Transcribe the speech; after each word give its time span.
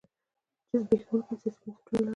چې 0.67 0.75
زبېښونکي 0.83 1.33
سیاسي 1.41 1.59
بنسټونه 1.65 1.99
لرل. 2.03 2.09